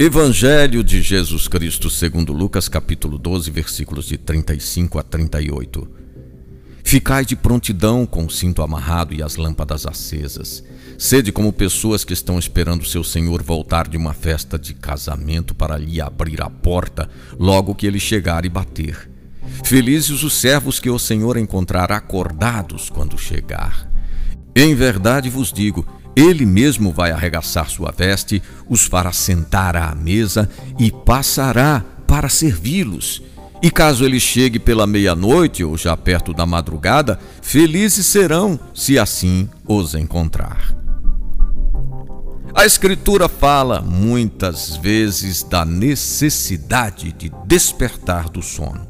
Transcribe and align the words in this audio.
Evangelho 0.00 0.84
de 0.84 1.02
Jesus 1.02 1.48
Cristo 1.48 1.90
segundo 1.90 2.32
Lucas 2.32 2.68
capítulo 2.68 3.18
12, 3.18 3.50
versículos 3.50 4.06
de 4.06 4.16
35 4.16 4.96
a 4.96 5.02
38. 5.02 5.90
Ficai 6.84 7.24
de 7.24 7.34
prontidão 7.34 8.06
com 8.06 8.24
o 8.24 8.30
cinto 8.30 8.62
amarrado 8.62 9.12
e 9.12 9.24
as 9.24 9.34
lâmpadas 9.34 9.86
acesas. 9.86 10.62
Sede 10.96 11.32
como 11.32 11.52
pessoas 11.52 12.04
que 12.04 12.12
estão 12.12 12.38
esperando 12.38 12.86
seu 12.86 13.02
Senhor 13.02 13.42
voltar 13.42 13.88
de 13.88 13.96
uma 13.96 14.14
festa 14.14 14.56
de 14.56 14.72
casamento 14.72 15.52
para 15.52 15.76
lhe 15.76 16.00
abrir 16.00 16.40
a 16.42 16.48
porta 16.48 17.10
logo 17.36 17.74
que 17.74 17.84
ele 17.84 17.98
chegar 17.98 18.44
e 18.44 18.48
bater. 18.48 19.10
Felizes 19.64 20.22
os 20.22 20.34
servos 20.34 20.78
que 20.78 20.88
o 20.88 20.98
Senhor 21.00 21.36
encontrar 21.36 21.90
acordados 21.90 22.88
quando 22.88 23.18
chegar. 23.18 23.90
Em 24.54 24.76
verdade 24.76 25.28
vos 25.28 25.52
digo, 25.52 25.84
ele 26.18 26.44
mesmo 26.44 26.92
vai 26.92 27.12
arregaçar 27.12 27.70
sua 27.70 27.94
veste, 27.96 28.42
os 28.68 28.84
fará 28.84 29.12
sentar 29.12 29.76
à 29.76 29.94
mesa 29.94 30.50
e 30.76 30.90
passará 30.90 31.84
para 32.08 32.28
servi-los. 32.28 33.22
E 33.62 33.70
caso 33.70 34.04
ele 34.04 34.18
chegue 34.18 34.58
pela 34.58 34.84
meia-noite 34.84 35.62
ou 35.62 35.76
já 35.76 35.96
perto 35.96 36.34
da 36.34 36.44
madrugada, 36.44 37.20
felizes 37.40 38.04
serão 38.06 38.58
se 38.74 38.98
assim 38.98 39.48
os 39.64 39.94
encontrar. 39.94 40.74
A 42.52 42.66
Escritura 42.66 43.28
fala 43.28 43.80
muitas 43.80 44.76
vezes 44.76 45.44
da 45.44 45.64
necessidade 45.64 47.12
de 47.12 47.30
despertar 47.46 48.28
do 48.28 48.42
sono. 48.42 48.88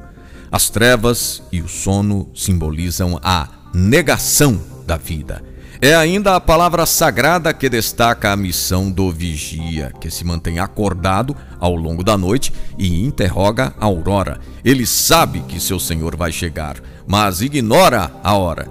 As 0.50 0.70
trevas 0.70 1.42
e 1.52 1.60
o 1.60 1.68
sono 1.68 2.30
simbolizam 2.34 3.20
a 3.22 3.48
negação 3.74 4.58
da 4.86 4.96
vida 4.96 5.42
é 5.80 5.94
ainda 5.94 6.34
a 6.34 6.40
palavra 6.40 6.84
sagrada 6.86 7.54
que 7.54 7.68
destaca 7.68 8.32
a 8.32 8.36
missão 8.36 8.90
do 8.90 9.12
vigia, 9.12 9.92
que 10.00 10.10
se 10.10 10.24
mantém 10.24 10.58
acordado 10.58 11.36
ao 11.60 11.76
longo 11.76 12.02
da 12.02 12.18
noite 12.18 12.52
e 12.76 13.04
interroga 13.04 13.72
a 13.78 13.84
aurora. 13.84 14.40
Ele 14.64 14.84
sabe 14.84 15.40
que 15.40 15.60
seu 15.60 15.78
senhor 15.78 16.16
vai 16.16 16.32
chegar, 16.32 16.76
mas 17.06 17.40
ignora 17.40 18.10
a 18.24 18.34
hora. 18.34 18.68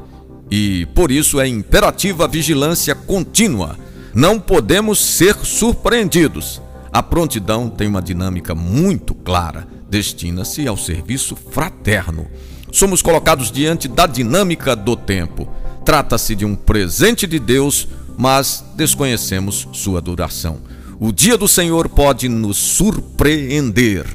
E 0.51 0.85
por 0.93 1.09
isso 1.09 1.39
é 1.39 1.47
imperativa 1.47 2.25
a 2.25 2.27
vigilância 2.27 2.93
contínua. 2.93 3.77
Não 4.13 4.37
podemos 4.37 4.99
ser 4.99 5.35
surpreendidos. 5.35 6.61
A 6.91 7.01
prontidão 7.01 7.69
tem 7.69 7.87
uma 7.87 8.01
dinâmica 8.01 8.53
muito 8.53 9.13
clara, 9.13 9.65
destina-se 9.89 10.67
ao 10.67 10.75
serviço 10.75 11.35
fraterno. 11.35 12.27
Somos 12.71 13.01
colocados 13.01 13.49
diante 13.49 13.87
da 13.87 14.05
dinâmica 14.05 14.75
do 14.75 14.95
tempo. 14.95 15.47
Trata-se 15.87 16.35
de 16.35 16.43
um 16.43 16.53
presente 16.53 17.25
de 17.25 17.39
Deus, 17.39 17.87
mas 18.17 18.61
desconhecemos 18.75 19.69
sua 19.71 20.01
duração. 20.01 20.57
O 20.99 21.13
dia 21.13 21.37
do 21.37 21.47
Senhor 21.47 21.87
pode 21.87 22.27
nos 22.27 22.57
surpreender. 22.57 24.05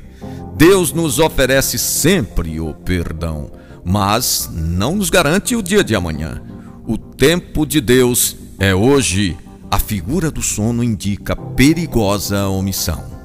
Deus 0.55 0.92
nos 0.92 1.19
oferece 1.19 1.79
sempre 1.79 2.61
o 2.61 2.75
perdão, 2.75 3.51
mas 3.83 4.51
não 4.53 4.97
nos 4.97 5.09
garante 5.09 5.56
o 5.56 5.62
dia 5.62 5.83
de 5.83 5.95
amanhã. 5.95 6.42
O 6.87 6.98
tempo 6.98 7.64
de 7.64 7.81
Deus 7.81 8.36
é 8.59 8.75
hoje. 8.75 9.34
A 9.70 9.79
figura 9.79 10.31
do 10.31 10.42
sono 10.42 10.84
indica 10.84 11.34
perigosa 11.34 12.48
omissão. 12.48 13.22